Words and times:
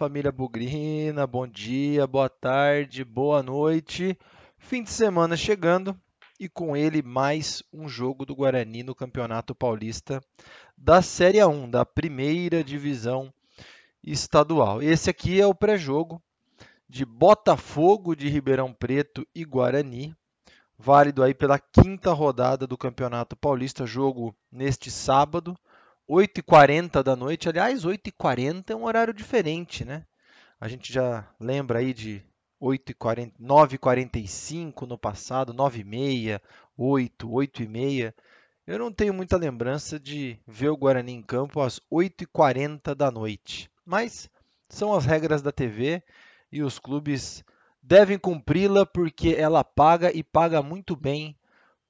família 0.00 0.32
Bugrina, 0.32 1.26
bom 1.26 1.46
dia, 1.46 2.06
boa 2.06 2.30
tarde, 2.30 3.04
boa 3.04 3.42
noite. 3.42 4.18
Fim 4.56 4.82
de 4.82 4.88
semana 4.88 5.36
chegando 5.36 5.94
e 6.40 6.48
com 6.48 6.74
ele 6.74 7.02
mais 7.02 7.62
um 7.70 7.86
jogo 7.86 8.24
do 8.24 8.34
Guarani 8.34 8.82
no 8.82 8.94
Campeonato 8.94 9.54
Paulista 9.54 10.22
da 10.74 11.02
Série 11.02 11.36
A1, 11.36 11.68
da 11.68 11.84
primeira 11.84 12.64
divisão 12.64 13.30
estadual. 14.02 14.82
Esse 14.82 15.10
aqui 15.10 15.38
é 15.38 15.46
o 15.46 15.54
pré-jogo 15.54 16.18
de 16.88 17.04
Botafogo 17.04 18.16
de 18.16 18.26
Ribeirão 18.26 18.72
Preto 18.72 19.28
e 19.34 19.44
Guarani, 19.44 20.16
válido 20.78 21.22
aí 21.22 21.34
pela 21.34 21.58
quinta 21.58 22.10
rodada 22.10 22.66
do 22.66 22.78
Campeonato 22.78 23.36
Paulista, 23.36 23.84
jogo 23.84 24.34
neste 24.50 24.90
sábado. 24.90 25.54
8h40 26.10 27.04
da 27.04 27.14
noite. 27.14 27.48
Aliás, 27.48 27.84
8h40 27.84 28.70
é 28.70 28.74
um 28.74 28.84
horário 28.84 29.14
diferente, 29.14 29.84
né? 29.84 30.04
A 30.60 30.66
gente 30.66 30.92
já 30.92 31.28
lembra 31.38 31.78
aí 31.78 31.94
de 31.94 32.20
8h40, 32.60 33.34
9h45 33.40 34.88
no 34.88 34.98
passado, 34.98 35.54
9h30, 35.54 36.40
8, 36.76 37.28
8h30. 37.28 38.12
Eu 38.66 38.78
não 38.80 38.92
tenho 38.92 39.14
muita 39.14 39.36
lembrança 39.36 40.00
de 40.00 40.36
ver 40.48 40.70
o 40.70 40.76
Guarani 40.76 41.12
em 41.12 41.22
campo 41.22 41.60
às 41.60 41.80
8h40 41.90 42.92
da 42.96 43.08
noite. 43.08 43.70
Mas 43.86 44.28
são 44.68 44.92
as 44.92 45.06
regras 45.06 45.42
da 45.42 45.52
TV 45.52 46.02
e 46.50 46.60
os 46.60 46.80
clubes 46.80 47.44
devem 47.80 48.18
cumpri-la 48.18 48.84
porque 48.84 49.36
ela 49.38 49.62
paga 49.62 50.10
e 50.12 50.24
paga 50.24 50.60
muito 50.60 50.96
bem 50.96 51.36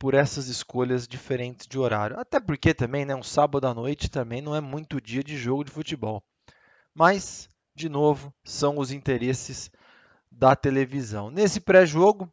por 0.01 0.15
essas 0.15 0.49
escolhas 0.49 1.07
diferentes 1.07 1.67
de 1.67 1.79
horário. 1.79 2.19
Até 2.19 2.41
porque 2.41 2.73
também, 2.73 3.05
né, 3.05 3.15
um 3.15 3.23
sábado 3.23 3.67
à 3.67 3.75
noite 3.75 4.09
também 4.09 4.41
não 4.41 4.57
é 4.57 4.61
muito 4.61 4.99
dia 4.99 5.23
de 5.23 5.37
jogo 5.37 5.63
de 5.63 5.71
futebol. 5.71 6.25
Mas, 6.95 7.51
de 7.77 7.91
novo, 7.91 8.33
são 8.43 8.79
os 8.79 8.91
interesses 8.91 9.71
da 10.33 10.57
televisão. 10.57 11.31
Nesse 11.31 11.61
pré-jogo, 11.61 12.33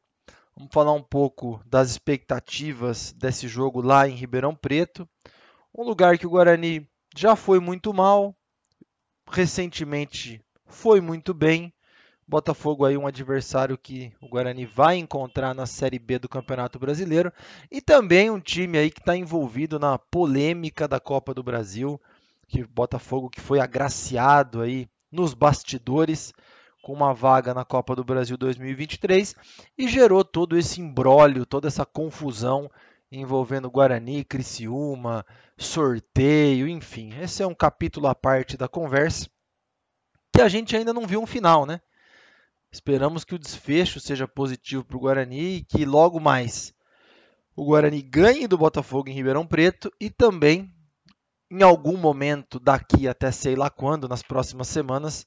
vamos 0.55 0.71
falar 0.71 0.93
um 0.93 1.03
pouco 1.03 1.61
das 1.65 1.91
expectativas 1.91 3.11
desse 3.11 3.49
jogo 3.49 3.81
lá 3.81 4.07
em 4.07 4.15
Ribeirão 4.15 4.55
Preto, 4.55 5.07
um 5.77 5.83
lugar 5.83 6.17
que 6.17 6.25
o 6.25 6.29
Guarani 6.29 6.89
já 7.17 7.35
foi 7.35 7.59
muito 7.59 7.93
mal, 7.93 8.33
recentemente 9.29 10.41
foi 10.67 11.01
muito 11.01 11.33
bem, 11.33 11.73
Botafogo 12.27 12.83
aí 12.83 12.97
um 12.97 13.07
adversário 13.07 13.77
que 13.77 14.11
o 14.19 14.27
Guarani 14.27 14.65
vai 14.65 14.97
encontrar 14.97 15.55
na 15.55 15.65
Série 15.65 15.97
B 15.97 16.19
do 16.19 16.27
Campeonato 16.27 16.77
Brasileiro 16.77 17.31
e 17.71 17.79
também 17.79 18.29
um 18.29 18.39
time 18.39 18.77
aí 18.77 18.91
que 18.91 18.99
está 18.99 19.15
envolvido 19.15 19.79
na 19.79 19.97
polêmica 19.97 20.89
da 20.89 20.99
Copa 20.99 21.33
do 21.33 21.41
Brasil, 21.41 22.01
que 22.45 22.65
Botafogo 22.65 23.29
que 23.29 23.39
foi 23.39 23.61
agraciado 23.61 24.61
aí 24.61 24.89
nos 25.09 25.33
bastidores 25.33 26.33
com 26.83 26.91
uma 26.91 27.13
vaga 27.13 27.53
na 27.53 27.63
Copa 27.63 27.95
do 27.95 28.03
Brasil 28.03 28.35
2023 28.35 29.33
e 29.77 29.87
gerou 29.87 30.25
todo 30.25 30.57
esse 30.57 30.81
embrólio, 30.81 31.45
toda 31.45 31.69
essa 31.69 31.85
confusão 31.85 32.69
envolvendo 33.09 33.71
Guarani, 33.71 34.25
Criciúma, 34.25 35.25
sorteio, 35.57 36.67
enfim. 36.67 37.13
Esse 37.21 37.41
é 37.41 37.47
um 37.47 37.55
capítulo 37.55 38.07
à 38.07 38.13
parte 38.13 38.57
da 38.57 38.67
conversa 38.67 39.29
que 40.33 40.41
a 40.41 40.49
gente 40.49 40.75
ainda 40.75 40.93
não 40.93 41.07
viu 41.07 41.21
um 41.21 41.25
final, 41.25 41.65
né? 41.65 41.79
Esperamos 42.77 43.23
que 43.23 43.33
o 43.33 43.39
desfecho 43.39 43.99
seja 43.99 44.27
positivo 44.27 44.85
para 44.85 44.97
o 44.97 44.99
Guarani 44.99 45.57
e 45.57 45.63
que 45.63 45.83
logo 45.83 46.19
mais 46.19 46.75
o 47.55 47.65
Guarani 47.65 48.03
ganhe 48.03 48.47
do 48.47 48.55
Botafogo 48.55 49.09
em 49.09 49.13
Ribeirão 49.13 49.47
Preto 49.47 49.91
e 49.99 50.11
também, 50.11 50.71
em 51.49 51.63
algum 51.63 51.97
momento 51.97 52.59
daqui 52.59 53.07
até 53.07 53.31
sei 53.31 53.55
lá 53.55 53.67
quando, 53.67 54.07
nas 54.07 54.21
próximas 54.21 54.67
semanas, 54.67 55.25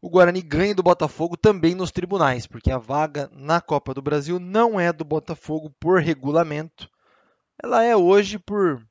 o 0.00 0.08
Guarani 0.08 0.40
ganhe 0.40 0.72
do 0.72 0.82
Botafogo 0.82 1.36
também 1.36 1.74
nos 1.74 1.90
tribunais, 1.90 2.46
porque 2.46 2.70
a 2.70 2.78
vaga 2.78 3.28
na 3.34 3.60
Copa 3.60 3.92
do 3.92 4.00
Brasil 4.00 4.40
não 4.40 4.80
é 4.80 4.90
do 4.94 5.04
Botafogo 5.04 5.68
por 5.78 6.00
regulamento, 6.00 6.88
ela 7.62 7.84
é 7.84 7.94
hoje 7.94 8.38
por 8.38 8.82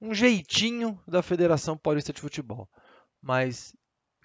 um 0.00 0.14
jeitinho 0.14 0.98
da 1.06 1.22
Federação 1.22 1.76
Paulista 1.76 2.14
de 2.14 2.20
Futebol, 2.22 2.66
mas 3.20 3.76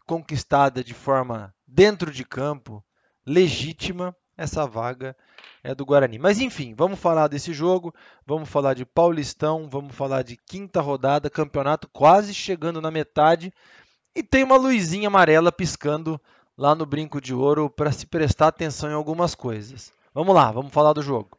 conquistada 0.08 0.82
de 0.82 0.94
forma 0.94 1.54
dentro 1.68 2.10
de 2.10 2.24
campo, 2.24 2.82
legítima, 3.26 4.16
essa 4.38 4.66
vaga 4.66 5.16
é 5.64 5.76
do 5.76 5.86
Guarani. 5.86 6.18
Mas 6.18 6.40
enfim, 6.40 6.74
vamos 6.74 7.00
falar 7.00 7.28
desse 7.28 7.54
jogo, 7.54 7.94
vamos 8.26 8.50
falar 8.50 8.74
de 8.74 8.86
Paulistão, 8.86 9.70
vamos 9.70 9.96
falar 9.96 10.24
de 10.24 10.38
quinta 10.38 10.82
rodada, 10.82 11.30
campeonato 11.30 11.88
quase 11.90 12.34
chegando 12.34 12.82
na 12.82 12.92
metade 12.92 13.54
e 14.16 14.22
tem 14.22 14.44
uma 14.44 14.58
luzinha 14.58 15.08
amarela 15.08 15.52
piscando 15.52 16.20
lá 16.58 16.76
no 16.76 16.86
brinco 16.86 17.22
de 17.22 17.34
ouro 17.34 17.70
para 17.70 17.92
se 17.92 18.06
prestar 18.06 18.48
atenção 18.48 18.90
em 18.90 18.94
algumas 18.94 19.36
coisas. 19.36 19.94
Vamos 20.14 20.36
lá, 20.36 20.52
vamos 20.52 20.74
falar 20.74 20.94
do 20.94 21.02
jogo. 21.02 21.38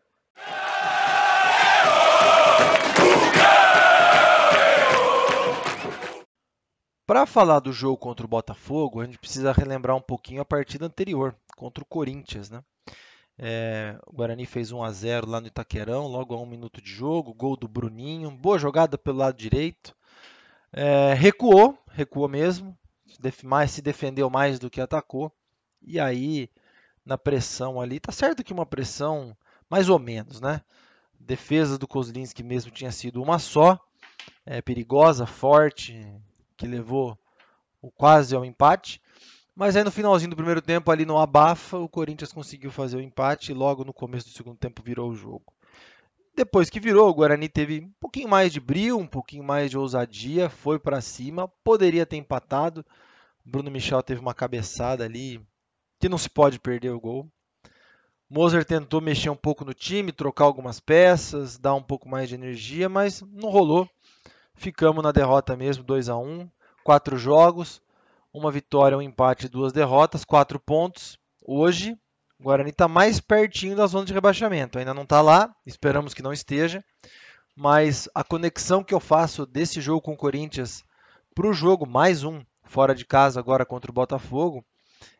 Para 7.06 7.26
falar 7.26 7.60
do 7.60 7.72
jogo 7.72 7.98
contra 7.98 8.24
o 8.24 8.28
Botafogo, 8.28 9.00
a 9.00 9.04
gente 9.04 9.18
precisa 9.18 9.52
relembrar 9.52 9.94
um 9.94 10.00
pouquinho 10.00 10.40
a 10.40 10.46
partida 10.46 10.86
anterior, 10.86 11.34
contra 11.62 11.84
o 11.84 11.86
Corinthians. 11.86 12.50
Né? 12.50 12.60
É, 13.38 13.96
o 14.04 14.12
Guarani 14.12 14.44
fez 14.44 14.72
1 14.72 14.82
a 14.82 14.90
0 14.90 15.30
lá 15.30 15.40
no 15.40 15.46
Itaquerão, 15.46 16.08
logo 16.08 16.34
a 16.34 16.40
um 16.40 16.46
minuto 16.46 16.82
de 16.82 16.90
jogo, 16.90 17.32
gol 17.32 17.56
do 17.56 17.68
Bruninho, 17.68 18.32
boa 18.32 18.58
jogada 18.58 18.98
pelo 18.98 19.18
lado 19.18 19.36
direito. 19.36 19.94
É, 20.72 21.14
recuou, 21.14 21.78
recuou 21.88 22.28
mesmo, 22.28 22.76
mais, 23.44 23.70
se 23.70 23.80
defendeu 23.80 24.28
mais 24.28 24.58
do 24.58 24.68
que 24.68 24.80
atacou. 24.80 25.30
E 25.80 26.00
aí, 26.00 26.50
na 27.06 27.16
pressão 27.16 27.80
ali, 27.80 28.00
tá 28.00 28.10
certo 28.10 28.42
que 28.42 28.52
uma 28.52 28.66
pressão 28.66 29.36
mais 29.70 29.88
ou 29.88 30.00
menos, 30.00 30.40
né? 30.40 30.62
Defesa 31.18 31.78
do 31.78 31.86
Kozlinski 31.86 32.42
mesmo 32.42 32.72
tinha 32.72 32.90
sido 32.90 33.22
uma 33.22 33.38
só, 33.38 33.78
é, 34.44 34.60
perigosa, 34.60 35.26
forte, 35.26 36.04
que 36.56 36.66
levou 36.66 37.16
o 37.80 37.88
quase 37.88 38.34
ao 38.34 38.44
empate. 38.44 39.00
Mas 39.54 39.76
aí 39.76 39.84
no 39.84 39.90
finalzinho 39.90 40.30
do 40.30 40.36
primeiro 40.36 40.62
tempo, 40.62 40.90
ali 40.90 41.04
no 41.04 41.18
abafa, 41.18 41.76
o 41.76 41.88
Corinthians 41.88 42.32
conseguiu 42.32 42.70
fazer 42.70 42.96
o 42.96 43.02
empate 43.02 43.52
e 43.52 43.54
logo 43.54 43.84
no 43.84 43.92
começo 43.92 44.26
do 44.26 44.32
segundo 44.32 44.56
tempo 44.56 44.82
virou 44.82 45.10
o 45.10 45.14
jogo. 45.14 45.52
Depois 46.34 46.70
que 46.70 46.80
virou, 46.80 47.10
o 47.10 47.14
Guarani 47.14 47.48
teve 47.48 47.80
um 47.80 47.92
pouquinho 48.00 48.28
mais 48.28 48.50
de 48.50 48.58
brilho, 48.58 48.96
um 48.96 49.06
pouquinho 49.06 49.44
mais 49.44 49.70
de 49.70 49.76
ousadia, 49.76 50.48
foi 50.48 50.78
para 50.78 51.02
cima, 51.02 51.46
poderia 51.62 52.06
ter 52.06 52.16
empatado. 52.16 52.84
Bruno 53.44 53.70
Michel 53.70 54.02
teve 54.02 54.20
uma 54.20 54.32
cabeçada 54.32 55.04
ali 55.04 55.44
que 56.00 56.08
não 56.08 56.16
se 56.16 56.30
pode 56.30 56.58
perder 56.58 56.90
o 56.90 57.00
gol. 57.00 57.30
Moser 58.30 58.64
tentou 58.64 59.02
mexer 59.02 59.28
um 59.28 59.36
pouco 59.36 59.62
no 59.62 59.74
time, 59.74 60.10
trocar 60.10 60.44
algumas 60.44 60.80
peças, 60.80 61.58
dar 61.58 61.74
um 61.74 61.82
pouco 61.82 62.08
mais 62.08 62.30
de 62.30 62.34
energia, 62.34 62.88
mas 62.88 63.20
não 63.20 63.50
rolou. 63.50 63.86
Ficamos 64.54 65.02
na 65.02 65.12
derrota 65.12 65.54
mesmo, 65.54 65.84
2 65.84 66.08
a 66.08 66.16
1 66.16 66.48
quatro 66.82 67.18
jogos, 67.18 67.82
uma 68.32 68.50
vitória, 68.50 68.96
um 68.96 69.02
empate, 69.02 69.48
duas 69.48 69.72
derrotas, 69.72 70.24
quatro 70.24 70.58
pontos. 70.58 71.18
Hoje, 71.44 71.96
o 72.38 72.44
Guarani 72.44 72.70
está 72.70 72.88
mais 72.88 73.20
pertinho 73.20 73.76
da 73.76 73.86
zona 73.86 74.06
de 74.06 74.12
rebaixamento. 74.12 74.78
Ainda 74.78 74.94
não 74.94 75.02
está 75.02 75.20
lá, 75.20 75.54
esperamos 75.66 76.14
que 76.14 76.22
não 76.22 76.32
esteja. 76.32 76.82
Mas 77.54 78.08
a 78.14 78.24
conexão 78.24 78.82
que 78.82 78.94
eu 78.94 79.00
faço 79.00 79.44
desse 79.44 79.80
jogo 79.80 80.00
com 80.00 80.14
o 80.14 80.16
Corinthians 80.16 80.82
para 81.34 81.46
o 81.46 81.52
jogo, 81.52 81.86
mais 81.86 82.24
um, 82.24 82.42
fora 82.64 82.94
de 82.94 83.04
casa 83.04 83.38
agora 83.38 83.66
contra 83.66 83.90
o 83.90 83.94
Botafogo, 83.94 84.64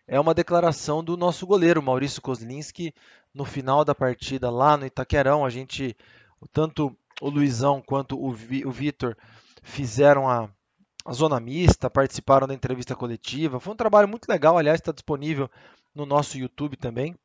é 0.07 0.19
uma 0.19 0.35
declaração 0.35 1.05
do 1.05 1.17
nosso 1.17 1.47
goleiro, 1.47 1.83
Maurício 1.83 2.23
Kozlinski, 2.23 2.95
no 3.35 3.45
final 3.45 3.85
da 3.85 3.95
partida 3.95 4.51
lá 4.51 4.77
no 4.77 4.87
Itaquerão. 4.87 5.45
A 5.45 5.51
gente, 5.51 5.97
tanto 6.53 6.97
o 7.21 7.29
Luizão 7.29 7.83
quanto 7.83 8.21
o, 8.23 8.33
Vi, 8.33 8.67
o 8.67 8.71
Vitor 8.71 9.17
fizeram 9.63 10.29
a 10.29 10.49
zona 11.11 11.41
mista, 11.41 11.91
participaram 11.91 12.47
da 12.47 12.55
entrevista 12.55 12.95
coletiva. 12.95 13.59
Foi 13.59 13.73
um 13.73 13.77
trabalho 13.77 14.09
muito 14.09 14.29
legal, 14.29 14.57
aliás, 14.57 14.79
está 14.79 14.93
disponível 14.93 15.51
no 15.95 16.07
nosso 16.07 16.39
YouTube 16.39 16.77
também. 16.77 17.17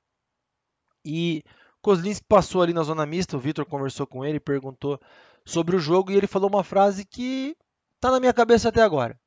E 1.06 1.44
Kozlinski 1.82 2.26
passou 2.28 2.62
ali 2.62 2.74
na 2.74 2.84
zona 2.84 3.06
mista, 3.06 3.38
o 3.38 3.40
Vitor 3.40 3.66
conversou 3.66 4.08
com 4.08 4.26
ele, 4.26 4.40
perguntou 4.40 5.00
sobre 5.46 5.76
o 5.76 5.80
jogo 5.80 6.12
e 6.12 6.16
ele 6.16 6.28
falou 6.28 6.50
uma 6.50 6.64
frase 6.64 7.06
que 7.06 7.56
está 7.96 8.12
na 8.12 8.20
minha 8.20 8.34
cabeça 8.34 8.70
até 8.70 8.82
agora, 8.82 9.18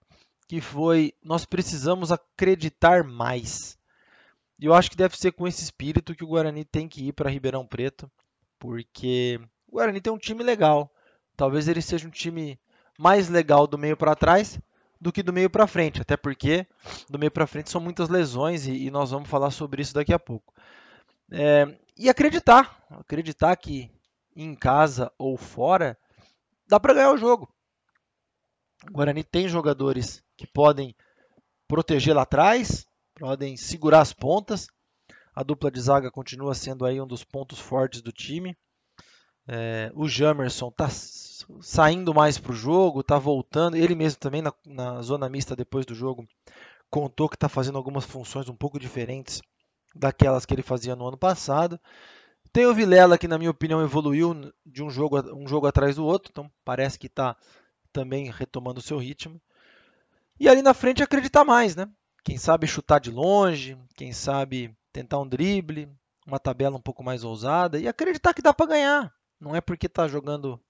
que 0.48 0.60
foi: 0.60 1.14
nós 1.22 1.44
precisamos 1.44 2.12
acreditar 2.12 3.04
mais. 3.04 3.78
E 4.58 4.66
eu 4.66 4.74
acho 4.74 4.90
que 4.90 4.96
deve 4.96 5.16
ser 5.16 5.32
com 5.32 5.48
esse 5.48 5.62
espírito 5.62 6.14
que 6.14 6.24
o 6.24 6.26
Guarani 6.26 6.64
tem 6.64 6.86
que 6.86 7.08
ir 7.08 7.12
para 7.12 7.30
Ribeirão 7.30 7.66
Preto, 7.66 8.10
porque 8.58 9.40
o 9.66 9.76
Guarani 9.76 10.00
tem 10.00 10.12
um 10.12 10.18
time 10.18 10.42
legal. 10.42 10.92
Talvez 11.34 11.66
ele 11.66 11.80
seja 11.80 12.06
um 12.06 12.10
time 12.10 12.60
mais 13.00 13.30
legal 13.30 13.66
do 13.66 13.78
meio 13.78 13.96
para 13.96 14.14
trás 14.14 14.60
do 15.00 15.10
que 15.10 15.22
do 15.22 15.32
meio 15.32 15.48
para 15.48 15.66
frente, 15.66 16.02
até 16.02 16.18
porque 16.18 16.66
do 17.08 17.18
meio 17.18 17.30
para 17.30 17.46
frente 17.46 17.70
são 17.70 17.80
muitas 17.80 18.10
lesões 18.10 18.66
e, 18.66 18.72
e, 18.72 18.90
nós 18.90 19.10
vamos 19.10 19.30
falar 19.30 19.50
sobre 19.50 19.80
isso 19.80 19.94
daqui 19.94 20.12
a 20.12 20.18
pouco. 20.18 20.52
É, 21.32 21.78
e 21.96 22.10
acreditar, 22.10 22.84
acreditar 22.90 23.56
que 23.56 23.90
em 24.36 24.54
casa 24.54 25.10
ou 25.16 25.38
fora 25.38 25.96
dá 26.68 26.78
para 26.78 26.92
ganhar 26.92 27.12
o 27.12 27.16
jogo. 27.16 27.50
O 28.86 28.92
Guarani 28.92 29.24
tem 29.24 29.48
jogadores 29.48 30.22
que 30.36 30.46
podem 30.46 30.94
proteger 31.66 32.14
lá 32.14 32.22
atrás, 32.22 32.86
podem 33.14 33.56
segurar 33.56 34.02
as 34.02 34.12
pontas. 34.12 34.66
A 35.34 35.42
dupla 35.42 35.70
de 35.70 35.80
zaga 35.80 36.10
continua 36.10 36.54
sendo 36.54 36.84
aí 36.84 37.00
um 37.00 37.06
dos 37.06 37.24
pontos 37.24 37.58
fortes 37.58 38.02
do 38.02 38.12
time. 38.12 38.54
É, 39.48 39.90
o 39.94 40.06
Jamerson 40.06 40.68
está 40.68 40.90
saindo 41.60 42.14
mais 42.14 42.38
para 42.38 42.52
o 42.52 42.54
jogo, 42.54 43.00
está 43.00 43.18
voltando. 43.18 43.76
Ele 43.76 43.94
mesmo 43.94 44.18
também 44.18 44.42
na, 44.42 44.52
na, 44.66 45.02
zona 45.02 45.28
mista 45.28 45.56
depois 45.56 45.84
do 45.86 45.94
jogo 45.94 46.26
contou 46.90 47.28
que 47.28 47.36
está 47.36 47.48
fazendo 47.48 47.78
algumas 47.78 48.04
funções 48.04 48.48
um 48.48 48.54
pouco 48.54 48.78
diferentes 48.78 49.40
daquelas 49.94 50.44
que 50.44 50.54
ele 50.54 50.62
fazia 50.62 50.96
no 50.96 51.06
ano 51.06 51.16
passado. 51.16 51.80
Tem 52.52 52.66
o 52.66 52.74
Vilela 52.74 53.16
que 53.16 53.28
na 53.28 53.38
minha 53.38 53.50
opinião 53.50 53.82
evoluiu 53.82 54.52
de 54.66 54.82
um 54.82 54.90
jogo, 54.90 55.20
um 55.34 55.46
jogo 55.46 55.66
atrás 55.66 55.96
do 55.96 56.04
outro, 56.04 56.30
então 56.32 56.50
parece 56.64 56.98
que 56.98 57.06
está 57.06 57.36
também 57.92 58.30
retomando 58.30 58.80
o 58.80 58.82
seu 58.82 58.98
ritmo. 58.98 59.40
E 60.38 60.48
ali 60.48 60.62
na 60.62 60.74
frente 60.74 61.02
acreditar 61.02 61.44
mais, 61.44 61.76
né? 61.76 61.88
Quem 62.24 62.36
sabe 62.36 62.66
chutar 62.66 62.98
de 62.98 63.10
longe, 63.10 63.78
quem 63.94 64.12
sabe 64.12 64.74
tentar 64.92 65.18
um 65.20 65.28
drible, 65.28 65.88
uma 66.26 66.38
tabela 66.38 66.76
um 66.76 66.80
pouco 66.80 67.04
mais 67.04 67.24
ousada 67.24 67.78
e 67.78 67.86
acreditar 67.86 68.34
que 68.34 68.42
dá 68.42 68.52
para 68.52 68.66
ganhar. 68.66 69.14
Não 69.38 69.54
é 69.54 69.60
porque 69.60 69.86
está 69.86 70.08
jogando 70.08 70.60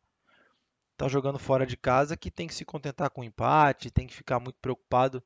tá 1.00 1.08
jogando 1.08 1.38
fora 1.38 1.64
de 1.64 1.78
casa 1.78 2.14
que 2.14 2.30
tem 2.30 2.46
que 2.46 2.52
se 2.52 2.62
contentar 2.62 3.08
com 3.08 3.22
o 3.22 3.24
empate, 3.24 3.90
tem 3.90 4.06
que 4.06 4.14
ficar 4.14 4.38
muito 4.38 4.58
preocupado 4.60 5.22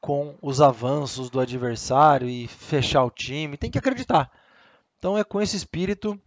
com 0.00 0.36
os 0.42 0.60
avanços 0.60 1.30
do 1.30 1.38
adversário 1.38 2.28
e 2.28 2.48
fechar 2.48 3.04
o 3.04 3.10
time, 3.12 3.56
tem 3.56 3.70
que 3.70 3.78
acreditar. 3.78 4.28
Então 4.98 5.16
é 5.16 5.22
com 5.22 5.40
esse 5.40 5.56
espírito 5.56 6.20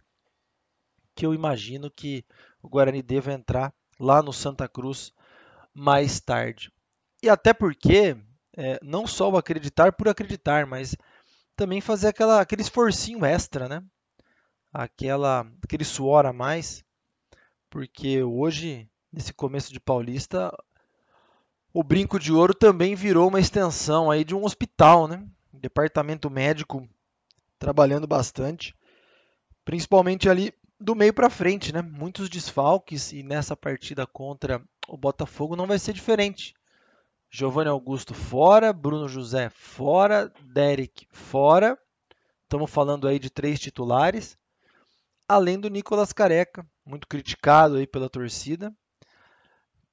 que 1.14 1.26
eu 1.26 1.34
imagino 1.34 1.90
que 1.90 2.24
o 2.62 2.68
Guarani 2.68 3.02
deva 3.02 3.30
entrar 3.30 3.74
lá 4.00 4.22
no 4.22 4.32
Santa 4.32 4.66
Cruz 4.66 5.12
mais 5.74 6.18
tarde. 6.18 6.72
E 7.22 7.28
até 7.28 7.52
porque, 7.52 8.16
é, 8.56 8.78
não 8.82 9.06
só 9.06 9.30
o 9.30 9.36
acreditar 9.36 9.92
por 9.92 10.08
acreditar, 10.08 10.64
mas 10.64 10.96
também 11.54 11.82
fazer 11.82 12.08
aquela, 12.08 12.40
aquele 12.40 12.62
esforcinho 12.62 13.22
extra, 13.22 13.68
né? 13.68 13.82
Aquela, 14.72 15.46
aquele 15.62 15.84
suor 15.84 16.24
a 16.24 16.32
mais, 16.32 16.82
porque 17.70 18.22
hoje, 18.22 18.88
nesse 19.12 19.32
começo 19.32 19.72
de 19.72 19.80
Paulista, 19.80 20.52
o 21.72 21.82
Brinco 21.82 22.18
de 22.18 22.32
Ouro 22.32 22.54
também 22.54 22.94
virou 22.94 23.28
uma 23.28 23.40
extensão 23.40 24.10
aí 24.10 24.24
de 24.24 24.34
um 24.34 24.44
hospital, 24.44 25.06
né? 25.06 25.24
Departamento 25.52 26.30
médico 26.30 26.88
trabalhando 27.58 28.06
bastante, 28.06 28.74
principalmente 29.64 30.28
ali 30.28 30.52
do 30.80 30.94
meio 30.94 31.12
para 31.12 31.28
frente, 31.28 31.72
né? 31.72 31.82
Muitos 31.82 32.28
desfalques 32.28 33.12
e 33.12 33.22
nessa 33.22 33.56
partida 33.56 34.06
contra 34.06 34.62
o 34.88 34.96
Botafogo 34.96 35.56
não 35.56 35.66
vai 35.66 35.78
ser 35.78 35.92
diferente. 35.92 36.54
Giovanni 37.30 37.68
Augusto 37.68 38.14
fora, 38.14 38.72
Bruno 38.72 39.06
José 39.06 39.50
fora, 39.50 40.32
Derek 40.40 41.06
fora. 41.10 41.78
Estamos 42.44 42.70
falando 42.70 43.06
aí 43.06 43.18
de 43.18 43.28
três 43.28 43.60
titulares. 43.60 44.38
Além 45.28 45.60
do 45.60 45.68
Nicolas 45.68 46.12
Careca, 46.12 46.66
muito 46.88 47.06
criticado 47.06 47.76
aí 47.76 47.86
pela 47.86 48.08
torcida, 48.08 48.74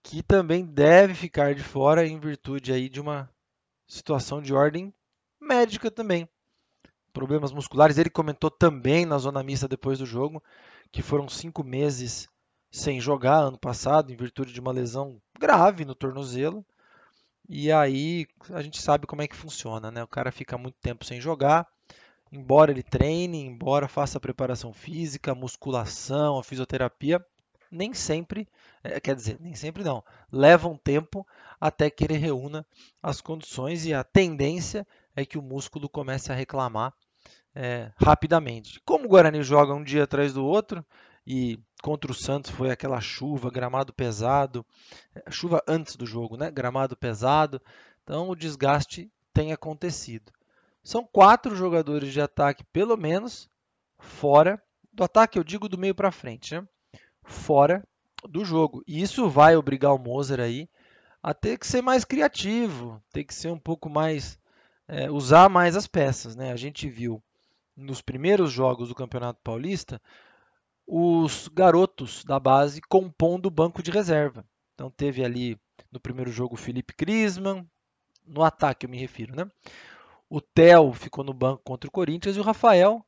que 0.01 0.23
também 0.23 0.65
deve 0.65 1.13
ficar 1.13 1.53
de 1.53 1.61
fora 1.61 2.07
em 2.07 2.19
virtude 2.19 2.71
aí 2.71 2.87
de 2.87 3.01
uma 3.01 3.29
situação 3.87 4.41
de 4.41 4.53
ordem 4.53 4.93
médica 5.39 5.91
também. 5.91 6.27
Problemas 7.11 7.51
musculares. 7.51 7.97
Ele 7.97 8.09
comentou 8.09 8.49
também 8.49 9.05
na 9.05 9.17
zona 9.17 9.43
mista 9.43 9.67
depois 9.67 9.99
do 9.99 10.05
jogo 10.05 10.41
que 10.91 11.01
foram 11.01 11.27
cinco 11.27 11.63
meses 11.63 12.27
sem 12.71 12.99
jogar 12.99 13.37
ano 13.39 13.57
passado 13.57 14.11
em 14.11 14.15
virtude 14.15 14.53
de 14.53 14.59
uma 14.59 14.71
lesão 14.71 15.21
grave 15.39 15.85
no 15.85 15.95
tornozelo 15.95 16.65
e 17.47 17.71
aí 17.71 18.27
a 18.51 18.61
gente 18.61 18.81
sabe 18.81 19.05
como 19.05 19.21
é 19.21 19.27
que 19.27 19.35
funciona, 19.35 19.91
né? 19.91 20.03
O 20.03 20.07
cara 20.07 20.31
fica 20.31 20.57
muito 20.57 20.77
tempo 20.81 21.05
sem 21.05 21.21
jogar, 21.21 21.67
embora 22.35 22.71
ele 22.71 22.83
treine, 22.83 23.43
embora 23.43 23.87
faça 23.87 24.19
preparação 24.19 24.73
física, 24.73 25.31
a 25.31 25.35
musculação, 25.35 26.37
a 26.37 26.43
fisioterapia, 26.43 27.23
nem 27.71 27.93
sempre, 27.93 28.47
é, 28.83 28.99
quer 28.99 29.15
dizer, 29.15 29.37
nem 29.39 29.55
sempre 29.55 29.83
não, 29.83 30.03
leva 30.31 30.67
um 30.67 30.77
tempo 30.77 31.25
até 31.59 31.89
que 31.89 32.03
ele 32.03 32.17
reúna 32.17 32.65
as 33.01 33.21
condições 33.21 33.85
e 33.85 33.93
a 33.93 34.03
tendência 34.03 34.85
é 35.15 35.25
que 35.25 35.37
o 35.37 35.41
músculo 35.41 35.89
comece 35.89 36.31
a 36.31 36.35
reclamar 36.35 36.93
é, 37.55 37.91
rapidamente. 37.95 38.81
Como 38.85 39.05
o 39.05 39.07
Guarani 39.07 39.41
joga 39.41 39.73
um 39.73 39.83
dia 39.83 40.03
atrás 40.03 40.33
do 40.33 40.45
outro, 40.45 40.85
e 41.25 41.59
contra 41.81 42.11
o 42.11 42.15
Santos 42.15 42.51
foi 42.51 42.69
aquela 42.69 43.01
chuva, 43.01 43.49
gramado 43.49 43.91
pesado, 43.91 44.65
é, 45.15 45.31
chuva 45.31 45.63
antes 45.67 45.95
do 45.95 46.05
jogo, 46.05 46.37
né? 46.37 46.51
Gramado 46.51 46.95
pesado. 46.95 47.59
Então 48.03 48.29
o 48.29 48.35
desgaste 48.35 49.11
tem 49.33 49.51
acontecido. 49.51 50.31
São 50.85 51.03
quatro 51.03 51.55
jogadores 51.55 52.13
de 52.13 52.21
ataque, 52.21 52.63
pelo 52.65 52.95
menos, 52.95 53.49
fora 53.97 54.61
do 54.93 55.03
ataque, 55.03 55.39
eu 55.39 55.43
digo 55.43 55.67
do 55.67 55.79
meio 55.79 55.95
para 55.95 56.11
frente, 56.11 56.53
né? 56.53 56.63
Fora 57.23 57.83
do 58.29 58.45
jogo. 58.45 58.83
E 58.85 59.01
isso 59.01 59.27
vai 59.27 59.57
obrigar 59.57 59.95
o 59.95 59.97
Moser 59.97 60.39
aí 60.39 60.69
a 61.23 61.33
ter 61.33 61.57
que 61.57 61.65
ser 61.65 61.81
mais 61.81 62.05
criativo, 62.05 63.01
ter 63.11 63.23
que 63.23 63.33
ser 63.33 63.49
um 63.49 63.57
pouco 63.57 63.89
mais. 63.89 64.37
É, 64.87 65.09
usar 65.09 65.49
mais 65.49 65.75
as 65.75 65.87
peças, 65.87 66.35
né? 66.35 66.51
A 66.51 66.55
gente 66.55 66.87
viu 66.87 67.19
nos 67.75 67.99
primeiros 67.99 68.51
jogos 68.51 68.89
do 68.89 68.95
Campeonato 68.95 69.39
Paulista 69.43 69.99
os 70.85 71.47
garotos 71.47 72.23
da 72.23 72.39
base 72.39 72.79
compondo 72.81 73.47
o 73.47 73.51
banco 73.51 73.81
de 73.81 73.89
reserva. 73.89 74.45
Então 74.75 74.91
teve 74.91 75.25
ali 75.25 75.59
no 75.91 75.99
primeiro 75.99 76.31
jogo 76.31 76.53
o 76.53 76.59
Felipe 76.59 76.93
Crisman, 76.93 77.67
no 78.23 78.43
ataque 78.43 78.85
eu 78.85 78.89
me 78.91 78.99
refiro, 78.99 79.35
né? 79.35 79.49
O 80.29 80.41
Theo 80.41 80.91
ficou 80.93 81.23
no 81.23 81.33
banco 81.33 81.63
contra 81.63 81.87
o 81.87 81.91
Corinthians 81.91 82.35
e 82.35 82.39
o 82.39 82.43
Rafael 82.43 83.05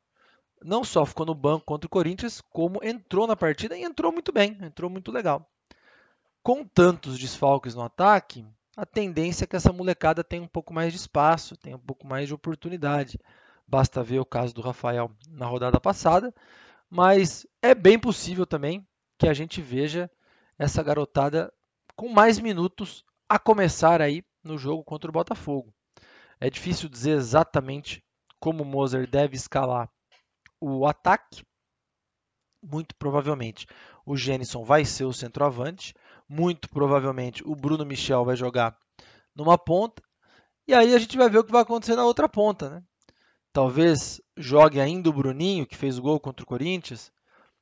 não 0.64 0.84
só 0.84 1.06
ficou 1.06 1.26
no 1.26 1.36
banco 1.36 1.66
contra 1.66 1.88
o 1.88 1.90
Corinthians, 1.90 2.42
como 2.42 2.84
entrou 2.84 3.28
na 3.28 3.36
partida 3.36 3.78
e 3.78 3.84
entrou 3.84 4.12
muito 4.12 4.32
bem, 4.32 4.58
entrou 4.62 4.90
muito 4.90 5.12
legal. 5.12 5.48
Com 6.44 6.64
tantos 6.64 7.20
desfalques 7.20 7.76
no 7.76 7.82
ataque, 7.82 8.46
a 8.76 8.86
tendência 8.86 9.44
é 9.44 9.48
que 9.48 9.56
essa 9.56 9.74
molecada 9.74 10.24
tenha 10.24 10.42
um 10.42 10.48
pouco 10.48 10.74
mais 10.74 10.94
de 10.94 11.00
espaço, 11.00 11.58
tenha 11.58 11.76
um 11.76 11.80
pouco 11.80 12.08
mais 12.08 12.28
de 12.28 12.34
oportunidade. 12.34 13.20
Basta 13.68 14.04
ver 14.04 14.20
o 14.20 14.26
caso 14.26 14.54
do 14.54 14.62
Rafael 14.62 15.12
na 15.30 15.46
rodada 15.46 15.80
passada, 15.80 16.34
mas 16.90 17.46
é 17.62 17.76
bem 17.76 18.00
possível 18.00 18.46
também 18.46 18.88
que 19.18 19.28
a 19.28 19.34
gente 19.34 19.62
veja 19.62 20.10
essa 20.58 20.82
garotada 20.82 21.52
com 21.96 22.08
mais 22.08 22.40
minutos 22.40 23.04
a 23.28 23.38
começar 23.38 24.02
aí 24.02 24.24
no 24.44 24.58
jogo 24.58 24.84
contra 24.84 25.10
o 25.10 25.14
Botafogo. 25.14 25.74
É 26.40 26.50
difícil 26.50 26.88
dizer 26.90 27.12
exatamente 27.12 28.04
como 28.40 28.64
o 28.64 28.66
Moser 28.66 29.10
deve 29.10 29.36
escalar 29.36 29.90
o 30.60 30.86
ataque. 30.86 31.44
Muito 32.62 32.96
provavelmente 32.96 33.68
o 34.06 34.16
Jenison 34.16 34.64
vai 34.64 34.86
ser 34.86 35.06
o 35.06 35.14
centroavante. 35.14 35.94
Muito 36.28 36.70
provavelmente 36.70 37.44
o 37.46 37.56
Bruno 37.56 37.86
Michel 37.86 38.26
vai 38.26 38.36
jogar 38.36 38.78
numa 39.36 39.58
ponta. 39.58 40.02
E 40.68 40.74
aí 40.74 40.94
a 40.94 40.98
gente 40.98 41.18
vai 41.18 41.30
ver 41.30 41.40
o 41.40 41.44
que 41.44 41.52
vai 41.52 41.62
acontecer 41.62 41.96
na 41.96 42.06
outra 42.06 42.28
ponta. 42.28 42.70
Né? 42.70 42.84
Talvez 43.54 44.22
jogue 44.36 44.80
ainda 44.80 45.10
o 45.10 45.14
Bruninho, 45.14 45.66
que 45.66 45.78
fez 45.78 45.98
o 45.98 46.02
gol 46.02 46.20
contra 46.20 46.44
o 46.44 46.48
Corinthians, 46.48 47.12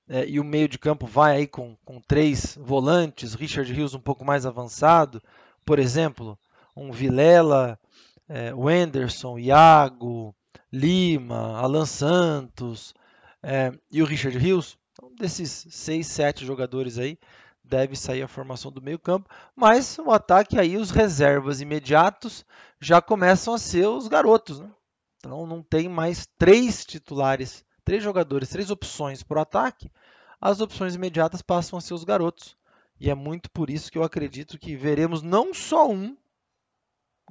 é, 0.08 0.28
e 0.28 0.40
o 0.40 0.44
meio 0.44 0.68
de 0.68 0.78
campo 0.78 1.08
vai 1.08 1.36
aí 1.36 1.48
com, 1.48 1.76
com 1.84 2.00
três 2.00 2.58
volantes, 2.62 3.34
Richard 3.34 3.72
Rios 3.72 3.94
um 3.94 4.00
pouco 4.00 4.24
mais 4.24 4.46
avançado, 4.46 5.22
por 5.66 5.80
exemplo, 5.80 6.38
um 6.76 6.92
Vilela, 6.92 7.80
é, 8.28 8.54
Wenderson, 8.54 9.38
Iago, 9.38 10.36
Lima, 10.72 11.58
Alan 11.58 11.86
Santos 11.86 12.94
é, 13.42 13.72
e 13.92 14.02
o 14.02 14.06
Richard 14.06 14.38
Rios. 14.38 14.78
Então, 14.94 15.12
desses 15.16 15.68
seis, 15.70 16.08
sete 16.08 16.46
jogadores 16.46 16.98
aí, 16.98 17.18
deve 17.64 17.96
sair 17.96 18.22
a 18.22 18.28
formação 18.28 18.72
do 18.72 18.82
meio 18.82 19.00
campo, 19.00 19.30
mas 19.56 19.98
o 20.00 20.12
ataque 20.12 20.60
aí, 20.60 20.78
os 20.78 20.92
reservas 20.92 21.62
imediatos 21.62 22.46
já 22.80 23.02
começam 23.02 23.54
a 23.54 23.58
ser 23.58 23.88
os 23.88 24.08
garotos, 24.08 24.60
né? 24.60 24.70
Então 25.18 25.48
não 25.48 25.64
tem 25.64 25.90
mais 25.90 26.28
três 26.38 26.86
titulares, 26.86 27.66
três 27.84 28.04
jogadores, 28.04 28.50
três 28.50 28.70
opções 28.70 29.24
para 29.24 29.40
o 29.40 29.42
ataque. 29.42 29.92
As 30.40 30.62
opções 30.62 30.94
imediatas 30.94 31.42
passam 31.42 31.78
a 31.78 31.82
ser 31.82 31.96
os 31.96 32.04
garotos. 32.04 32.56
E 33.00 33.10
é 33.10 33.16
muito 33.16 33.50
por 33.50 33.70
isso 33.70 33.92
que 33.92 33.98
eu 33.98 34.04
acredito 34.04 34.60
que 34.60 34.76
veremos 34.76 35.24
não 35.24 35.54
só 35.54 35.90
um 35.90 36.16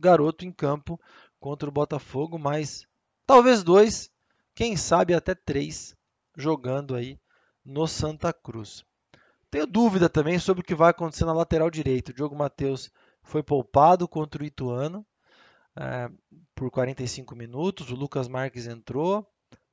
garoto 0.01 0.45
em 0.45 0.53
campo 0.53 1.01
contra 1.39 1.69
o 1.69 1.73
Botafogo, 1.73 2.39
mas 2.39 2.87
talvez 3.27 3.63
dois, 3.63 4.11
quem 4.55 4.77
sabe 4.77 5.15
até 5.15 5.35
três 5.35 5.95
jogando 6.37 6.95
aí 6.95 7.19
no 7.65 7.87
Santa 7.87 8.33
Cruz. 8.33 8.85
Tenho 9.51 9.67
dúvida 9.67 10.09
também 10.09 10.39
sobre 10.39 10.63
o 10.63 10.65
que 10.65 10.75
vai 10.75 10.91
acontecer 10.91 11.25
na 11.25 11.33
lateral 11.33 11.71
direita. 11.71 12.11
O 12.11 12.15
Diogo 12.15 12.35
Matheus 12.35 12.91
foi 13.23 13.43
poupado 13.43 14.09
contra 14.09 14.43
o 14.43 14.47
Ituano 14.47 15.07
é, 15.77 16.11
por 16.55 16.71
45 16.71 17.37
minutos. 17.37 17.91
O 17.91 17.95
Lucas 17.95 18.27
Marques 18.27 18.67
entrou, 18.67 19.25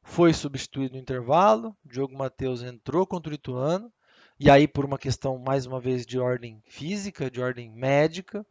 foi 0.03 0.33
substituído 0.33 0.93
no 0.93 1.01
intervalo. 1.01 1.75
O 1.83 1.89
Diogo 1.89 2.15
Matheus 2.15 2.61
entrou 2.61 3.07
contra 3.07 3.31
o 3.31 3.35
Ituano. 3.35 3.91
E 4.39 4.49
aí, 4.49 4.67
por 4.67 4.85
uma 4.85 4.97
questão, 4.97 5.37
mais 5.37 5.65
uma 5.65 5.79
vez, 5.79 6.05
de 6.05 6.19
ordem 6.19 6.61
física, 6.67 7.29
de 7.29 7.41
ordem 7.41 7.69
médica. 7.71 8.45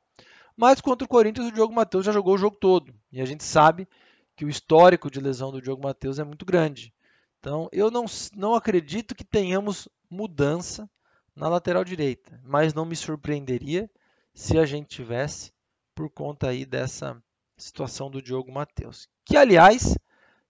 Mas 0.61 0.79
contra 0.79 1.07
o 1.07 1.09
Corinthians, 1.09 1.47
o 1.47 1.53
Diogo 1.53 1.73
Matheus 1.73 2.05
já 2.05 2.13
jogou 2.13 2.35
o 2.35 2.39
jogo 2.39 2.55
todo. 2.55 2.95
E 3.11 3.19
a 3.23 3.25
gente 3.25 3.43
sabe 3.43 3.89
que 4.37 4.45
o 4.45 4.49
histórico 4.51 5.11
de 5.11 5.19
lesão 5.19 5.51
do 5.51 5.63
Diogo 5.63 5.83
Matheus 5.83 6.19
é 6.19 6.23
muito 6.23 6.45
grande. 6.45 6.93
Então, 7.39 7.67
eu 7.73 7.91
não, 7.91 8.05
não 8.37 8.55
acredito 8.55 9.15
que 9.15 9.25
tenhamos 9.25 9.89
mudança 10.11 10.87
na 11.35 11.49
lateral 11.49 11.83
direita, 11.83 12.39
mas 12.45 12.75
não 12.75 12.85
me 12.85 12.95
surpreenderia 12.95 13.91
se 14.35 14.59
a 14.59 14.67
gente 14.67 14.89
tivesse 14.89 15.51
por 15.95 16.11
conta 16.11 16.51
aí 16.51 16.67
dessa 16.67 17.17
situação 17.57 18.11
do 18.11 18.21
Diogo 18.21 18.53
Matheus, 18.53 19.09
que 19.25 19.39
aliás 19.39 19.97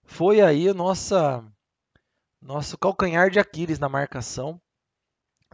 foi 0.03 0.41
aí 0.41 0.67
a 0.67 0.73
nossa 0.73 1.41
nosso 2.41 2.77
calcanhar 2.77 3.29
de 3.29 3.39
Aquiles 3.39 3.79
na 3.79 3.87
marcação 3.87 4.59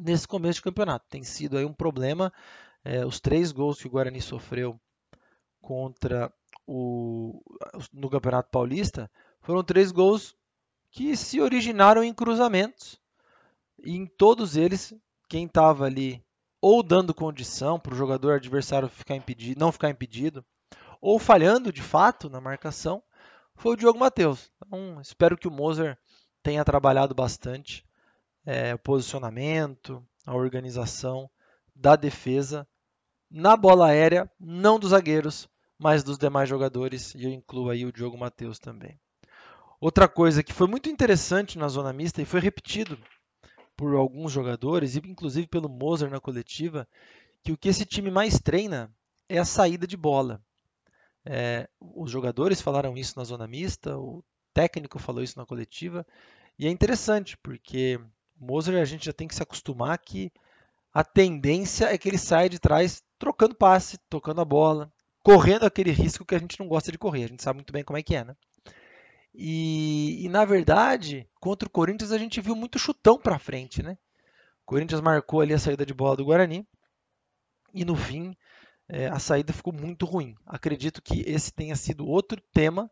nesse 0.02 0.28
começo 0.28 0.56
de 0.56 0.64
campeonato. 0.64 1.06
Tem 1.10 1.22
sido 1.22 1.60
aí 1.60 1.66
um 1.66 1.74
problema 1.74 2.34
é, 2.88 3.06
os 3.06 3.20
três 3.20 3.52
gols 3.52 3.82
que 3.82 3.88
o 3.88 3.90
Guarani 3.90 4.22
sofreu 4.22 4.80
contra 5.62 6.34
o 6.66 7.42
no 7.92 8.10
Campeonato 8.10 8.50
Paulista 8.50 9.12
foram 9.42 9.62
três 9.62 9.92
gols 9.92 10.34
que 10.90 11.18
se 11.18 11.42
originaram 11.42 12.02
em 12.02 12.14
cruzamentos 12.14 12.98
e 13.84 13.94
em 13.94 14.06
todos 14.06 14.56
eles 14.56 14.94
quem 15.28 15.46
estava 15.46 15.84
ali 15.84 16.24
ou 16.62 16.82
dando 16.82 17.14
condição 17.14 17.78
para 17.78 17.94
o 17.94 17.98
jogador 17.98 18.36
adversário 18.36 18.88
ficar 18.88 19.16
impedido, 19.16 19.60
não 19.60 19.72
ficar 19.72 19.90
impedido, 19.90 20.44
ou 21.02 21.20
falhando 21.20 21.74
de 21.74 21.82
fato 21.82 22.30
na 22.30 22.40
marcação, 22.40 23.04
foi 23.56 23.74
o 23.74 23.78
Diogo 23.78 24.00
Matheus. 24.00 24.50
Então, 24.66 25.00
espero 25.02 25.38
que 25.38 25.48
o 25.48 25.52
Moser 25.52 25.98
tenha 26.42 26.64
trabalhado 26.66 27.14
bastante 27.14 27.86
é, 28.46 28.74
o 28.74 28.80
posicionamento, 28.80 30.04
a 30.26 30.34
organização 30.34 31.30
da 31.76 31.96
defesa 31.96 32.68
na 33.30 33.56
bola 33.56 33.88
aérea, 33.88 34.30
não 34.40 34.80
dos 34.80 34.92
zagueiros, 34.92 35.50
mas 35.78 36.04
dos 36.04 36.18
demais 36.18 36.50
jogadores, 36.50 37.14
e 37.14 37.26
eu 37.26 37.32
incluo 37.32 37.70
aí 37.70 37.86
o 37.86 37.92
Diogo 37.92 38.18
Matheus 38.18 38.60
também. 38.60 39.00
Outra 39.80 40.08
coisa 40.08 40.42
que 40.42 40.54
foi 40.54 40.68
muito 40.68 40.90
interessante 40.90 41.58
na 41.58 41.68
zona 41.68 41.94
mista 41.94 42.22
e 42.22 42.26
foi 42.26 42.40
repetido 42.40 42.98
por 43.76 43.94
alguns 43.96 44.32
jogadores, 44.32 44.96
e 44.96 45.02
inclusive 45.06 45.48
pelo 45.48 45.70
Moser 45.70 46.10
na 46.10 46.20
coletiva, 46.20 46.88
que 47.44 47.52
o 47.52 47.58
que 47.58 47.70
esse 47.70 47.86
time 47.86 48.10
mais 48.10 48.40
treina 48.40 48.92
é 49.30 49.38
a 49.38 49.46
saída 49.46 49.86
de 49.86 49.96
bola. 49.96 50.42
É, 51.24 51.70
os 51.80 52.10
jogadores 52.10 52.60
falaram 52.60 52.98
isso 52.98 53.20
na 53.20 53.24
zona 53.24 53.46
mista, 53.46 53.98
o 53.98 54.24
técnico 54.54 54.98
falou 54.98 55.22
isso 55.22 55.38
na 55.38 55.46
coletiva, 55.46 56.08
e 56.58 56.66
é 56.66 56.72
interessante, 56.72 57.38
porque 57.38 58.00
o 58.40 58.46
Moser 58.46 58.82
a 58.82 58.86
gente 58.86 59.06
já 59.06 59.14
tem 59.14 59.28
que 59.28 59.36
se 59.36 59.44
acostumar 59.44 59.96
que 60.00 60.32
a 60.92 61.04
tendência 61.04 61.86
é 61.86 61.98
que 61.98 62.10
ele 62.10 62.18
saia 62.18 62.50
de 62.50 62.58
trás 62.58 63.04
trocando 63.18 63.56
passe, 63.56 63.98
tocando 64.10 64.42
a 64.42 64.46
bola, 64.46 64.92
correndo 65.24 65.66
aquele 65.66 65.92
risco 65.92 66.26
que 66.26 66.36
a 66.36 66.40
gente 66.40 66.60
não 66.60 66.68
gosta 66.68 66.92
de 66.92 66.98
correr. 66.98 67.26
A 67.26 67.28
gente 67.28 67.44
sabe 67.44 67.58
muito 67.58 67.74
bem 67.74 67.84
como 67.84 67.98
é 67.98 68.04
que 68.04 68.16
é, 68.16 68.24
né? 68.24 68.36
E, 69.34 70.26
e 70.26 70.30
na 70.30 70.46
verdade, 70.46 71.30
contra 71.40 71.68
o 71.68 71.72
Corinthians 71.72 72.12
a 72.12 72.18
gente 72.18 72.42
viu 72.42 72.56
muito 72.56 72.80
chutão 72.80 73.20
para 73.20 73.38
frente, 73.38 73.84
né? 73.84 73.98
O 74.64 74.66
Corinthians 74.66 75.02
marcou 75.02 75.42
ali 75.42 75.54
a 75.54 75.60
saída 75.60 75.86
de 75.86 75.94
bola 75.94 76.16
do 76.16 76.26
Guarani 76.26 76.68
e 77.74 77.86
no 77.86 77.96
fim 77.96 78.36
é, 78.90 79.08
a 79.08 79.20
saída 79.20 79.54
ficou 79.54 79.74
muito 79.74 80.06
ruim. 80.06 80.36
Acredito 80.46 81.02
que 81.02 81.22
esse 81.28 81.52
tenha 81.52 81.76
sido 81.76 82.08
outro 82.08 82.42
tema 82.54 82.90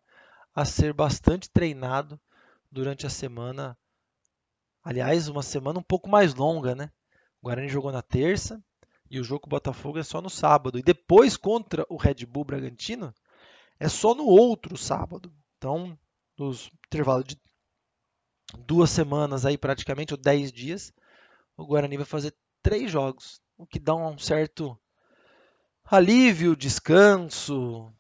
a 0.54 0.66
ser 0.66 0.94
bastante 0.94 1.50
treinado 1.50 2.20
durante 2.72 3.06
a 3.06 3.10
semana. 3.10 3.78
Aliás, 4.84 5.28
uma 5.28 5.42
semana 5.42 5.80
um 5.80 5.84
pouco 5.84 6.10
mais 6.10 6.36
longa, 6.36 6.76
né? 6.76 6.92
O 7.42 7.48
Guarani 7.48 7.70
jogou 7.70 7.92
na 7.92 8.02
terça 8.02 8.64
e 9.10 9.20
o 9.20 9.24
jogo 9.24 9.42
com 9.42 9.48
o 9.48 9.50
Botafogo 9.50 10.00
é 10.00 10.04
só 10.04 10.22
no 10.22 10.30
sábado. 10.30 10.80
E 10.80 10.84
depois 10.84 11.38
contra 11.38 11.86
o 11.90 11.98
Red 11.98 12.26
Bull 12.26 12.46
Bragantino 12.46 13.14
é 13.80 13.88
só 13.88 14.16
no 14.16 14.26
outro 14.26 14.78
sábado. 14.78 15.34
Então, 15.58 15.98
nos 16.38 16.70
intervalos 16.88 17.26
de 17.26 17.38
duas 18.66 18.90
semanas 18.90 19.46
aí 19.46 19.58
praticamente, 19.58 20.14
ou 20.14 20.20
dez 20.20 20.52
dias, 20.52 20.94
o 21.58 21.66
Guarani 21.66 21.98
vai 21.98 22.06
fazer 22.06 22.36
três 22.62 22.92
jogos, 22.92 23.42
o 23.58 23.66
que 23.66 23.80
dá 23.80 23.96
um 23.96 24.18
certo 24.18 24.78
alívio, 25.86 26.56
descanso, 26.56 27.94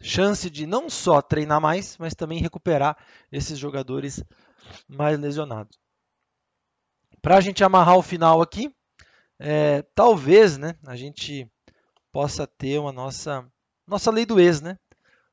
chance 0.00 0.50
de 0.50 0.66
não 0.66 0.90
só 0.90 1.22
treinar 1.22 1.60
mais, 1.60 1.96
mas 1.98 2.14
também 2.14 2.40
recuperar 2.40 2.96
esses 3.32 3.58
jogadores 3.58 4.22
mais 4.86 5.18
lesionados. 5.18 5.78
Para 7.22 7.38
a 7.38 7.40
gente 7.40 7.64
amarrar 7.64 7.96
o 7.96 8.02
final 8.02 8.42
aqui, 8.42 8.74
é, 9.38 9.82
talvez 9.94 10.56
né, 10.58 10.76
a 10.86 10.96
gente 10.96 11.50
possa 12.12 12.46
ter 12.46 12.78
uma 12.78 12.92
nossa, 12.92 13.46
nossa 13.86 14.10
lei 14.10 14.24
do 14.24 14.38
ex, 14.38 14.60
né? 14.60 14.78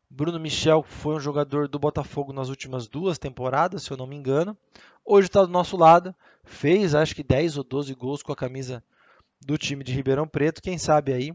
Bruno 0.09 0.39
Michel 0.39 0.83
foi 0.83 1.15
um 1.15 1.19
jogador 1.19 1.69
do 1.69 1.79
Botafogo 1.79 2.33
nas 2.33 2.49
últimas 2.49 2.87
duas 2.87 3.17
temporadas, 3.17 3.83
se 3.83 3.91
eu 3.91 3.97
não 3.97 4.05
me 4.05 4.15
engano. 4.15 4.57
Hoje 5.05 5.27
está 5.27 5.41
do 5.41 5.47
nosso 5.47 5.77
lado, 5.77 6.13
fez 6.43 6.93
acho 6.93 7.15
que 7.15 7.23
10 7.23 7.57
ou 7.57 7.63
12 7.63 7.93
gols 7.95 8.21
com 8.21 8.31
a 8.31 8.35
camisa 8.35 8.83
do 9.39 9.57
time 9.57 9.83
de 9.83 9.93
Ribeirão 9.93 10.27
Preto. 10.27 10.61
Quem 10.61 10.77
sabe 10.77 11.13
aí 11.13 11.33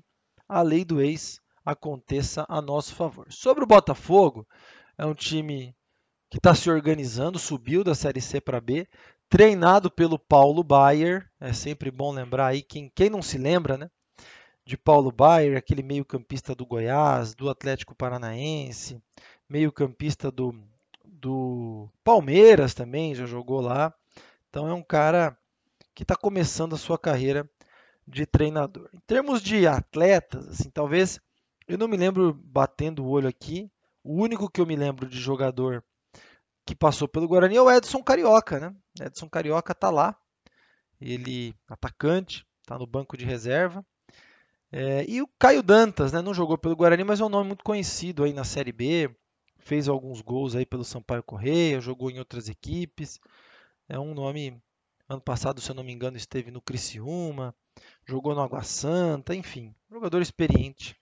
a 0.49 0.61
lei 0.61 0.85
do 0.85 1.01
ex 1.01 1.41
aconteça 1.65 2.45
a 2.49 2.61
nosso 2.61 2.95
favor. 2.95 3.27
Sobre 3.31 3.65
o 3.65 3.67
Botafogo, 3.67 4.47
é 4.99 5.07
um 5.07 5.15
time 5.15 5.75
que 6.31 6.39
está 6.39 6.55
se 6.55 6.71
organizando, 6.71 7.39
subiu 7.39 7.83
da 7.83 7.95
Série 7.95 8.21
C 8.21 8.41
para 8.41 8.61
B, 8.61 8.87
treinado 9.29 9.91
pelo 9.91 10.19
Paulo 10.19 10.63
Baier. 10.63 11.31
É 11.41 11.53
sempre 11.53 11.91
bom 11.91 12.13
lembrar 12.13 12.47
aí, 12.49 12.63
quem, 12.63 12.91
quem 12.95 13.11
não 13.11 13.23
se 13.23 13.39
lembra, 13.39 13.77
né? 13.77 13.91
de 14.67 14.77
Paulo 14.77 15.13
Baier, 15.13 15.57
aquele 15.57 15.81
meio-campista 15.81 16.53
do 16.53 16.67
Goiás, 16.67 17.37
do 17.37 17.49
Atlético 17.49 17.95
Paranaense, 17.95 19.01
meio-campista 19.49 20.29
do, 20.29 20.53
do 21.05 21.89
Palmeiras 22.03 22.75
também, 22.75 23.15
já 23.15 23.27
jogou 23.27 23.61
lá. 23.61 23.95
Então 24.51 24.67
é 24.67 24.75
um 24.75 24.83
cara 24.83 25.39
que 25.95 26.03
está 26.03 26.17
começando 26.17 26.75
a 26.75 26.79
sua 26.79 26.99
carreira 26.99 27.49
de 28.07 28.27
treinador. 28.27 28.91
Em 28.93 28.99
termos 29.07 29.41
de 29.41 29.69
atletas, 29.69 30.49
assim, 30.49 30.69
talvez 30.69 31.21
eu 31.69 31.79
não 31.79 31.87
me 31.87 31.97
lembro 31.97 32.35
batendo 32.35 33.05
o 33.05 33.09
olho 33.09 33.29
aqui. 33.29 33.71
O 34.03 34.21
único 34.21 34.51
que 34.51 34.61
eu 34.61 34.67
me 34.67 34.75
lembro 34.75 35.09
de 35.09 35.19
jogador 35.19 35.83
que 36.65 36.75
passou 36.75 37.07
pelo 37.07 37.29
Guarani 37.29 37.57
é 37.57 37.63
o 37.63 37.71
Edson 37.71 38.03
Carioca, 38.03 38.59
né? 38.59 38.75
Edson 39.01 39.29
Carioca 39.29 39.73
está 39.73 39.91
lá. 39.91 40.17
Ele 41.01 41.55
atacante, 41.69 42.47
está 42.63 42.79
no 42.79 42.87
banco 42.87 43.17
de 43.17 43.25
reserva. 43.25 43.85
É, 44.73 45.05
e 45.09 45.23
o 45.23 45.29
Caio 45.39 45.63
Dantas, 45.63 46.13
né, 46.13 46.21
não 46.21 46.35
jogou 46.35 46.59
pelo 46.59 46.77
Guarani, 46.77 47.05
mas 47.05 47.21
é 47.21 47.25
um 47.25 47.29
nome 47.29 47.49
muito 47.49 47.65
conhecido 47.65 48.25
aí 48.25 48.33
na 48.33 48.45
Série 48.45 48.73
B. 48.73 49.15
Fez 49.59 49.89
alguns 49.89 50.21
gols 50.21 50.55
aí 50.55 50.67
pelo 50.67 50.85
Sampaio 50.85 51.23
Correia, 51.23 51.81
jogou 51.81 52.11
em 52.11 52.19
outras 52.19 52.49
equipes. 52.49 53.21
É 53.89 53.99
um 53.99 54.15
nome, 54.15 54.61
ano 55.09 55.21
passado, 55.21 55.61
se 55.61 55.71
eu 55.71 55.75
não 55.75 55.85
me 55.85 55.93
engano, 55.93 56.17
esteve 56.17 56.51
no 56.51 56.61
Criciúma, 56.61 57.55
jogou 58.05 58.35
no 58.35 58.43
Água 58.43 58.63
Santa, 58.63 59.35
enfim, 59.35 59.75
jogador 59.91 60.21
experiente. 60.21 60.97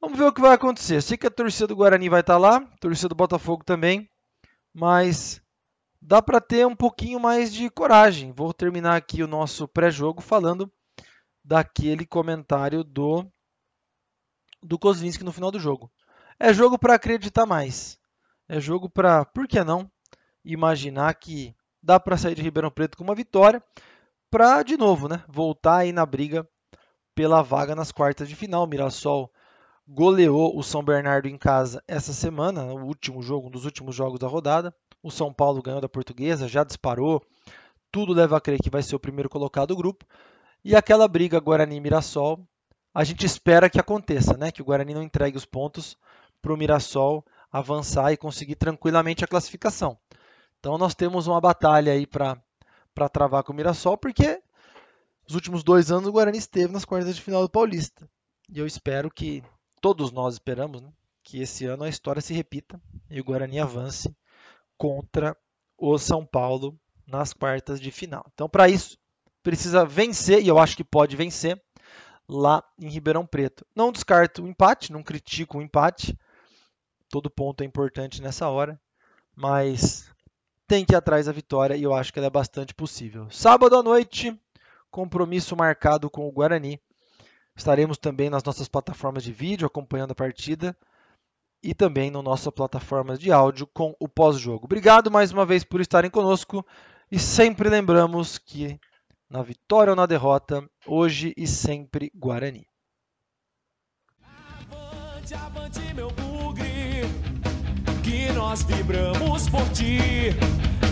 Vamos 0.00 0.18
ver 0.18 0.24
o 0.24 0.32
que 0.32 0.40
vai 0.40 0.52
acontecer. 0.52 1.00
Sei 1.02 1.16
que 1.16 1.26
a 1.26 1.30
torcida 1.30 1.66
do 1.66 1.76
Guarani 1.76 2.08
vai 2.08 2.20
estar 2.20 2.36
lá, 2.36 2.56
a 2.56 2.76
torcida 2.78 3.08
do 3.08 3.14
Botafogo 3.14 3.64
também, 3.64 4.08
mas 4.72 5.40
dá 6.06 6.20
para 6.20 6.38
ter 6.38 6.66
um 6.66 6.76
pouquinho 6.76 7.18
mais 7.18 7.52
de 7.52 7.70
coragem. 7.70 8.30
Vou 8.30 8.52
terminar 8.52 8.94
aqui 8.94 9.22
o 9.22 9.26
nosso 9.26 9.66
pré-jogo 9.66 10.20
falando 10.20 10.70
daquele 11.42 12.06
comentário 12.06 12.84
do 12.84 13.26
do 14.62 14.78
Kozlinski 14.78 15.24
no 15.24 15.32
final 15.32 15.50
do 15.50 15.58
jogo. 15.58 15.90
É 16.38 16.52
jogo 16.52 16.78
para 16.78 16.94
acreditar 16.94 17.46
mais. 17.46 17.98
É 18.48 18.60
jogo 18.60 18.88
para, 18.88 19.24
por 19.24 19.48
que 19.48 19.62
não, 19.64 19.90
imaginar 20.44 21.14
que 21.14 21.54
dá 21.82 21.98
para 21.98 22.16
sair 22.16 22.34
de 22.34 22.42
Ribeirão 22.42 22.70
Preto 22.70 22.96
com 22.96 23.04
uma 23.04 23.14
vitória, 23.14 23.62
para 24.30 24.62
de 24.62 24.76
novo, 24.76 25.08
né, 25.08 25.22
voltar 25.28 25.78
aí 25.78 25.92
na 25.92 26.04
briga 26.04 26.48
pela 27.14 27.42
vaga 27.42 27.74
nas 27.74 27.92
quartas 27.92 28.28
de 28.28 28.34
final. 28.34 28.64
O 28.64 28.66
Mirassol 28.66 29.30
goleou 29.86 30.58
o 30.58 30.62
São 30.62 30.82
Bernardo 30.82 31.28
em 31.28 31.36
casa 31.38 31.82
essa 31.86 32.12
semana, 32.12 32.64
o 32.64 32.84
último 32.84 33.22
jogo, 33.22 33.48
um 33.48 33.50
dos 33.50 33.64
últimos 33.64 33.94
jogos 33.94 34.18
da 34.18 34.26
rodada. 34.26 34.74
O 35.04 35.10
São 35.10 35.30
Paulo 35.30 35.60
ganhou 35.60 35.82
da 35.82 35.88
Portuguesa, 35.88 36.48
já 36.48 36.64
disparou. 36.64 37.22
Tudo 37.92 38.14
leva 38.14 38.38
a 38.38 38.40
crer 38.40 38.58
que 38.58 38.70
vai 38.70 38.82
ser 38.82 38.96
o 38.96 38.98
primeiro 38.98 39.28
colocado 39.28 39.68
do 39.68 39.76
grupo. 39.76 40.06
E 40.64 40.74
aquela 40.74 41.06
briga 41.06 41.38
Guarani-Mirassol, 41.38 42.40
a 42.94 43.04
gente 43.04 43.26
espera 43.26 43.68
que 43.68 43.78
aconteça, 43.78 44.34
né? 44.34 44.50
Que 44.50 44.62
o 44.62 44.64
Guarani 44.64 44.94
não 44.94 45.02
entregue 45.02 45.36
os 45.36 45.44
pontos 45.44 45.94
para 46.40 46.54
o 46.54 46.56
Mirassol 46.56 47.22
avançar 47.52 48.12
e 48.12 48.16
conseguir 48.16 48.54
tranquilamente 48.54 49.22
a 49.22 49.28
classificação. 49.28 49.98
Então 50.58 50.78
nós 50.78 50.94
temos 50.94 51.26
uma 51.26 51.38
batalha 51.38 51.92
aí 51.92 52.06
para 52.06 52.38
travar 53.12 53.42
com 53.42 53.52
o 53.52 53.56
Mirassol, 53.56 53.98
porque 53.98 54.40
os 55.28 55.34
últimos 55.34 55.62
dois 55.62 55.92
anos 55.92 56.08
o 56.08 56.12
Guarani 56.12 56.38
esteve 56.38 56.72
nas 56.72 56.86
quartas 56.86 57.14
de 57.14 57.20
final 57.20 57.42
do 57.42 57.50
Paulista. 57.50 58.08
E 58.48 58.58
eu 58.58 58.66
espero 58.66 59.10
que, 59.10 59.44
todos 59.82 60.10
nós 60.10 60.32
esperamos, 60.32 60.80
né, 60.80 60.90
que 61.22 61.42
esse 61.42 61.66
ano 61.66 61.84
a 61.84 61.90
história 61.90 62.22
se 62.22 62.32
repita 62.32 62.80
e 63.10 63.20
o 63.20 63.24
Guarani 63.24 63.60
avance 63.60 64.14
contra 64.76 65.36
o 65.76 65.98
São 65.98 66.24
Paulo 66.24 66.78
nas 67.06 67.32
quartas 67.32 67.80
de 67.80 67.90
final. 67.90 68.24
Então, 68.32 68.48
para 68.48 68.68
isso, 68.68 68.98
precisa 69.42 69.84
vencer, 69.84 70.42
e 70.42 70.48
eu 70.48 70.58
acho 70.58 70.76
que 70.76 70.84
pode 70.84 71.16
vencer, 71.16 71.60
lá 72.28 72.64
em 72.78 72.88
Ribeirão 72.88 73.26
Preto. 73.26 73.66
Não 73.74 73.92
descarto 73.92 74.42
o 74.42 74.48
empate, 74.48 74.92
não 74.92 75.02
critico 75.02 75.58
o 75.58 75.62
empate. 75.62 76.18
todo 77.10 77.30
ponto 77.30 77.62
é 77.62 77.64
importante 77.64 78.20
nessa 78.22 78.48
hora, 78.48 78.80
mas 79.36 80.10
tem 80.66 80.84
que 80.84 80.94
ir 80.94 80.96
atrás 80.96 81.26
da 81.26 81.32
vitória 81.32 81.76
e 81.76 81.82
eu 81.82 81.94
acho 81.94 82.12
que 82.12 82.18
ela 82.18 82.26
é 82.26 82.30
bastante 82.30 82.74
possível. 82.74 83.30
Sábado 83.30 83.76
à 83.76 83.82
noite, 83.82 84.36
compromisso 84.90 85.54
marcado 85.54 86.08
com 86.10 86.26
o 86.26 86.32
Guarani. 86.32 86.80
Estaremos 87.54 87.98
também 87.98 88.30
nas 88.30 88.42
nossas 88.42 88.66
plataformas 88.66 89.22
de 89.22 89.32
vídeo 89.32 89.66
acompanhando 89.66 90.12
a 90.12 90.16
partida 90.16 90.76
e 91.64 91.72
também 91.72 92.10
na 92.10 92.22
nossa 92.22 92.52
plataforma 92.52 93.16
de 93.16 93.32
áudio 93.32 93.66
com 93.66 93.96
o 93.98 94.06
pós-jogo. 94.06 94.66
Obrigado 94.66 95.10
mais 95.10 95.32
uma 95.32 95.46
vez 95.46 95.64
por 95.64 95.80
estarem 95.80 96.10
conosco 96.10 96.64
e 97.10 97.18
sempre 97.18 97.70
lembramos 97.70 98.36
que 98.36 98.78
na 99.30 99.42
vitória 99.42 99.90
ou 99.90 99.96
na 99.96 100.04
derrota, 100.04 100.62
hoje 100.86 101.32
e 101.36 101.46
sempre 101.46 102.12
Guarani. 102.14 102.66
Avante, 104.22 105.34
avante, 105.34 105.94
meu 105.94 106.08
bugre, 106.10 107.02
que 108.02 108.30
nós 108.32 108.62
vibramos 108.62 109.48
por 109.48 109.66
ti, 109.70 109.98